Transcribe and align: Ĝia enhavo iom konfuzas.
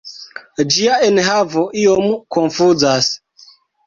Ĝia 0.75 0.95
enhavo 1.07 1.65
iom 1.81 2.07
konfuzas. 2.37 3.11